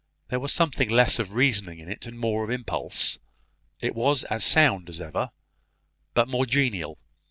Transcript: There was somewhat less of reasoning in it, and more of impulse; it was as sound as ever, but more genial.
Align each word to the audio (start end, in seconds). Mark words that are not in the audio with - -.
There 0.29 0.39
was 0.39 0.51
somewhat 0.51 0.89
less 0.89 1.19
of 1.19 1.33
reasoning 1.33 1.77
in 1.77 1.87
it, 1.87 2.07
and 2.07 2.17
more 2.17 2.43
of 2.43 2.49
impulse; 2.49 3.19
it 3.79 3.93
was 3.93 4.23
as 4.23 4.43
sound 4.43 4.89
as 4.89 4.99
ever, 4.99 5.29
but 6.15 6.27
more 6.27 6.47
genial. 6.47 6.97